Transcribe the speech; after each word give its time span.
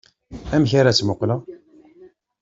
Amek 0.55 0.71
ara 0.79 0.91
tt-muqleɣ? 0.97 1.41